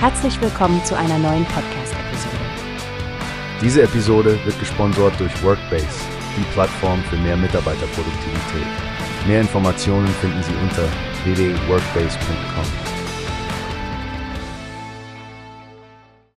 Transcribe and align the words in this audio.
Herzlich 0.00 0.40
willkommen 0.40 0.80
zu 0.84 0.96
einer 0.96 1.18
neuen 1.18 1.44
Podcast-Episode. 1.46 2.36
Diese 3.60 3.82
Episode 3.82 4.38
wird 4.44 4.56
gesponsert 4.60 5.18
durch 5.18 5.42
Workbase, 5.42 6.04
die 6.36 6.44
Plattform 6.52 7.02
für 7.02 7.16
mehr 7.16 7.36
Mitarbeiterproduktivität. 7.36 8.66
Mehr 9.26 9.40
Informationen 9.40 10.06
finden 10.06 10.40
Sie 10.44 10.52
unter 10.62 10.84
www.workbase.com. 11.24 12.64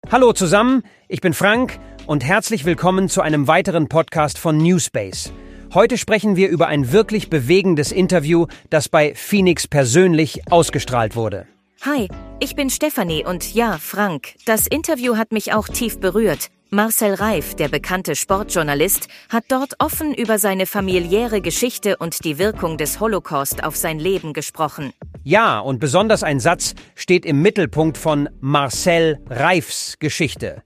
Hallo 0.10 0.32
zusammen, 0.32 0.83
ich 1.10 1.19
bin 1.19 1.33
Frank 1.33 1.79
und 2.07 2.23
herzlich 2.23 2.64
willkommen 2.64 3.10
zu 3.10 3.19
einem 3.19 3.50
weiteren 3.50 3.89
Podcast 3.89 4.37
von 4.37 4.57
Newspace. 4.57 5.33
Heute 5.73 5.97
sprechen 5.97 6.37
wir 6.37 6.47
über 6.47 6.68
ein 6.68 6.93
wirklich 6.93 7.29
bewegendes 7.29 7.91
Interview, 7.91 8.46
das 8.69 8.87
bei 8.87 9.14
Phoenix 9.15 9.68
persönlich 9.68 10.50
ausgestrahlt 10.50 11.18
wurde. 11.18 11.46
Hi, 11.82 12.07
ich 12.42 12.56
bin 12.56 12.70
Stefanie 12.70 13.25
und 13.25 13.54
ja, 13.54 13.78
Frank, 13.78 14.36
das 14.46 14.68
Interview 14.68 15.18
hat 15.18 15.32
mich 15.32 15.54
auch 15.54 15.68
tief 15.68 16.00
berührt. 16.00 16.50
Marcel 16.70 17.15
Reif, 17.15 17.56
der 17.56 17.68
bekannte 17.68 18.15
Sportjournalist, 18.15 19.07
hat 19.29 19.46
dort 19.50 19.74
offen 19.79 20.14
über 20.14 20.38
seine 20.38 20.65
familiäre 20.65 21.42
Geschichte 21.42 21.98
und 21.98 22.24
die 22.24 22.38
Wirkung 22.38 22.78
des 22.78 23.00
Holocaust 23.00 23.64
auf 23.64 23.75
sein 23.75 24.00
Leben 24.00 24.34
gesprochen. 24.34 24.93
Ja, 25.24 25.60
und 25.60 25.79
besonders 25.79 26.24
ein 26.24 26.39
Satz 26.39 26.75
steht 26.96 27.25
im 27.25 27.42
Mittelpunkt 27.42 27.98
von 27.98 28.29
Marcel 28.40 29.20
Reifs 29.29 29.98
Geschichte. 30.00 30.64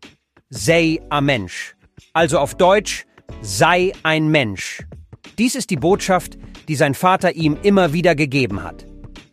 Sei 0.49 0.99
a 1.09 1.21
Mensch. 1.21 1.75
Also 2.11 2.37
auf 2.39 2.55
Deutsch, 2.55 3.05
sei 3.41 3.93
ein 4.03 4.27
Mensch. 4.27 4.83
Dies 5.37 5.55
ist 5.55 5.69
die 5.69 5.77
Botschaft, 5.77 6.37
die 6.67 6.75
sein 6.75 6.93
Vater 6.93 7.33
ihm 7.33 7.57
immer 7.63 7.93
wieder 7.93 8.13
gegeben 8.13 8.61
hat. 8.63 8.85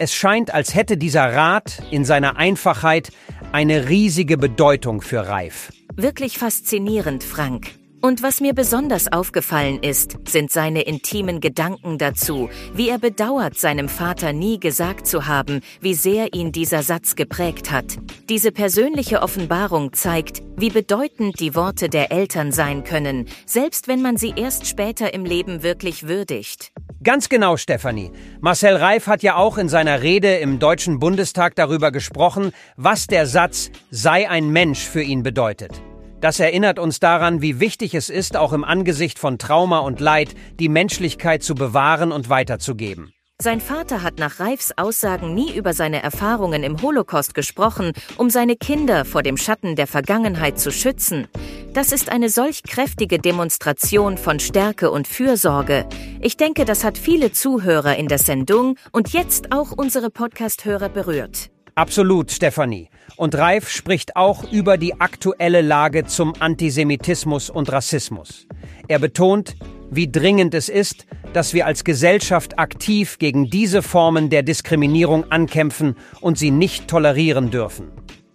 Es 0.02 0.14
scheint, 0.14 0.54
als 0.54 0.74
hätte 0.74 0.96
dieser 0.96 1.34
Rat 1.34 1.82
in 1.90 2.06
seiner 2.06 2.38
Einfachheit 2.38 3.10
eine 3.52 3.90
riesige 3.90 4.38
Bedeutung 4.38 5.02
für 5.02 5.28
Reif. 5.28 5.70
Wirklich 5.94 6.38
faszinierend, 6.38 7.22
Frank. 7.22 7.72
Und 8.00 8.22
was 8.22 8.40
mir 8.40 8.54
besonders 8.54 9.12
aufgefallen 9.12 9.82
ist, 9.82 10.16
sind 10.26 10.50
seine 10.50 10.80
intimen 10.80 11.42
Gedanken 11.42 11.98
dazu, 11.98 12.48
wie 12.72 12.88
er 12.88 12.98
bedauert, 12.98 13.58
seinem 13.58 13.90
Vater 13.90 14.32
nie 14.32 14.58
gesagt 14.58 15.06
zu 15.06 15.26
haben, 15.26 15.60
wie 15.82 15.92
sehr 15.92 16.32
ihn 16.32 16.50
dieser 16.50 16.82
Satz 16.82 17.14
geprägt 17.14 17.70
hat. 17.70 17.98
Diese 18.30 18.52
persönliche 18.52 19.20
Offenbarung 19.20 19.92
zeigt, 19.92 20.40
wie 20.56 20.70
bedeutend 20.70 21.40
die 21.40 21.54
Worte 21.54 21.90
der 21.90 22.10
Eltern 22.10 22.52
sein 22.52 22.84
können, 22.84 23.26
selbst 23.44 23.86
wenn 23.86 24.00
man 24.00 24.16
sie 24.16 24.32
erst 24.34 24.66
später 24.66 25.12
im 25.12 25.26
Leben 25.26 25.62
wirklich 25.62 26.08
würdigt. 26.08 26.72
Ganz 27.02 27.30
genau, 27.30 27.56
Stefanie. 27.56 28.12
Marcel 28.42 28.76
Reif 28.76 29.06
hat 29.06 29.22
ja 29.22 29.36
auch 29.36 29.56
in 29.56 29.70
seiner 29.70 30.02
Rede 30.02 30.36
im 30.36 30.58
Deutschen 30.58 30.98
Bundestag 30.98 31.54
darüber 31.54 31.92
gesprochen, 31.92 32.52
was 32.76 33.06
der 33.06 33.26
Satz 33.26 33.70
sei 33.90 34.28
ein 34.28 34.50
Mensch 34.50 34.80
für 34.80 35.00
ihn 35.00 35.22
bedeutet. 35.22 35.80
Das 36.20 36.38
erinnert 36.40 36.78
uns 36.78 37.00
daran, 37.00 37.40
wie 37.40 37.58
wichtig 37.58 37.94
es 37.94 38.10
ist, 38.10 38.36
auch 38.36 38.52
im 38.52 38.64
Angesicht 38.64 39.18
von 39.18 39.38
Trauma 39.38 39.78
und 39.78 39.98
Leid 40.00 40.34
die 40.58 40.68
Menschlichkeit 40.68 41.42
zu 41.42 41.54
bewahren 41.54 42.12
und 42.12 42.28
weiterzugeben. 42.28 43.14
Sein 43.42 43.62
Vater 43.62 44.02
hat 44.02 44.18
nach 44.18 44.38
Reifs 44.38 44.72
Aussagen 44.76 45.34
nie 45.34 45.50
über 45.56 45.72
seine 45.72 46.02
Erfahrungen 46.02 46.62
im 46.62 46.82
Holocaust 46.82 47.32
gesprochen, 47.32 47.92
um 48.18 48.28
seine 48.28 48.56
Kinder 48.56 49.06
vor 49.06 49.22
dem 49.22 49.38
Schatten 49.38 49.76
der 49.76 49.86
Vergangenheit 49.86 50.58
zu 50.58 50.70
schützen. 50.70 51.26
Das 51.72 51.92
ist 51.92 52.10
eine 52.10 52.28
solch 52.28 52.64
kräftige 52.64 53.20
Demonstration 53.20 54.18
von 54.18 54.40
Stärke 54.40 54.90
und 54.90 55.06
Fürsorge. 55.06 55.86
Ich 56.20 56.36
denke, 56.36 56.64
das 56.64 56.82
hat 56.82 56.98
viele 56.98 57.30
Zuhörer 57.30 57.96
in 57.96 58.08
der 58.08 58.18
Sendung 58.18 58.74
und 58.90 59.12
jetzt 59.12 59.52
auch 59.52 59.70
unsere 59.70 60.10
Podcast-Hörer 60.10 60.88
berührt. 60.88 61.52
Absolut, 61.76 62.32
Stefanie. 62.32 62.88
Und 63.16 63.36
Reif 63.36 63.68
spricht 63.68 64.16
auch 64.16 64.50
über 64.50 64.78
die 64.78 65.00
aktuelle 65.00 65.60
Lage 65.60 66.04
zum 66.06 66.34
Antisemitismus 66.40 67.50
und 67.50 67.70
Rassismus. 67.70 68.48
Er 68.88 68.98
betont, 68.98 69.54
wie 69.92 70.10
dringend 70.10 70.54
es 70.54 70.68
ist, 70.68 71.06
dass 71.34 71.54
wir 71.54 71.66
als 71.66 71.84
Gesellschaft 71.84 72.58
aktiv 72.58 73.18
gegen 73.18 73.48
diese 73.48 73.82
Formen 73.82 74.28
der 74.28 74.42
Diskriminierung 74.42 75.30
ankämpfen 75.30 75.94
und 76.20 76.36
sie 76.36 76.50
nicht 76.50 76.88
tolerieren 76.88 77.52
dürfen. 77.52 77.92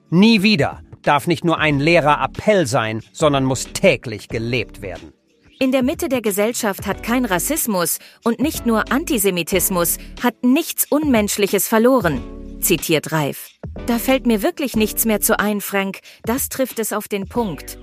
Nie 0.10 0.42
wieder 0.42 0.85
darf 1.08 1.28
nicht 1.28 1.46
nur 1.46 1.60
ein 1.60 1.80
leerer 1.80 2.24
Appell 2.24 2.68
sein, 2.68 3.02
sondern 3.14 3.46
muss 3.46 3.72
täglich 3.74 4.28
gelebt 4.28 4.82
werden. 4.82 5.14
In 5.60 5.72
der 5.72 5.84
Mitte 5.84 6.10
der 6.10 6.22
Gesellschaft 6.22 6.86
hat 6.86 7.04
kein 7.04 7.24
Rassismus 7.24 8.00
und 8.24 8.40
nicht 8.40 8.66
nur 8.66 8.92
Antisemitismus 8.92 9.98
hat 10.22 10.44
nichts 10.44 10.86
Unmenschliches 10.90 11.68
verloren 11.68 12.22
zitiert 12.66 13.12
Reif. 13.12 13.52
Da 13.86 14.00
fällt 14.00 14.26
mir 14.26 14.42
wirklich 14.42 14.76
nichts 14.76 15.06
mehr 15.06 15.22
zu 15.22 15.40
ein, 15.40 15.62
Frank. 15.62 16.00
Das 16.24 16.50
trifft 16.50 16.80
es 16.80 16.92
auf 16.92 17.08
den 17.08 17.28
Punkt. 17.28 17.78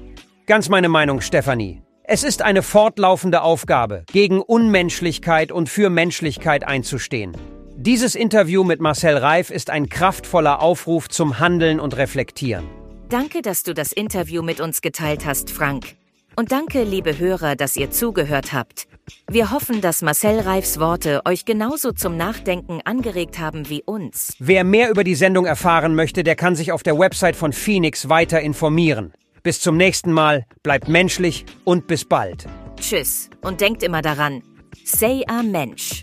Ganz 0.46 0.68
meine 0.68 0.88
Meinung, 0.88 1.20
Stefanie. 1.20 1.82
Es 2.04 2.24
ist 2.24 2.42
eine 2.42 2.62
fortlaufende 2.62 3.42
Aufgabe, 3.42 4.04
gegen 4.12 4.40
Unmenschlichkeit 4.40 5.52
und 5.52 5.68
für 5.68 5.88
Menschlichkeit 5.88 6.64
einzustehen. 6.64 7.36
Dieses 7.76 8.14
Interview 8.14 8.64
mit 8.64 8.80
Marcel 8.80 9.16
Reif 9.16 9.50
ist 9.50 9.70
ein 9.70 9.88
kraftvoller 9.88 10.60
Aufruf 10.60 11.08
zum 11.08 11.38
Handeln 11.38 11.80
und 11.80 11.96
Reflektieren. 11.96 12.81
Danke, 13.12 13.42
dass 13.42 13.62
du 13.62 13.74
das 13.74 13.92
Interview 13.92 14.40
mit 14.40 14.58
uns 14.58 14.80
geteilt 14.80 15.26
hast, 15.26 15.50
Frank. 15.50 15.96
Und 16.34 16.50
danke, 16.50 16.82
liebe 16.82 17.18
Hörer, 17.18 17.56
dass 17.56 17.76
ihr 17.76 17.90
zugehört 17.90 18.54
habt. 18.54 18.88
Wir 19.30 19.50
hoffen, 19.50 19.82
dass 19.82 20.00
Marcel 20.00 20.40
Reifs 20.40 20.80
Worte 20.80 21.20
euch 21.26 21.44
genauso 21.44 21.92
zum 21.92 22.16
Nachdenken 22.16 22.80
angeregt 22.86 23.38
haben 23.38 23.68
wie 23.68 23.82
uns. 23.82 24.34
Wer 24.38 24.64
mehr 24.64 24.88
über 24.88 25.04
die 25.04 25.14
Sendung 25.14 25.44
erfahren 25.44 25.94
möchte, 25.94 26.22
der 26.22 26.36
kann 26.36 26.56
sich 26.56 26.72
auf 26.72 26.82
der 26.82 26.98
Website 26.98 27.36
von 27.36 27.52
Phoenix 27.52 28.08
weiter 28.08 28.40
informieren. 28.40 29.12
Bis 29.42 29.60
zum 29.60 29.76
nächsten 29.76 30.10
Mal, 30.10 30.46
bleibt 30.62 30.88
menschlich 30.88 31.44
und 31.64 31.86
bis 31.86 32.06
bald. 32.06 32.46
Tschüss 32.80 33.28
und 33.42 33.60
denkt 33.60 33.82
immer 33.82 34.00
daran, 34.00 34.42
say 34.86 35.22
a 35.28 35.42
Mensch. 35.42 36.02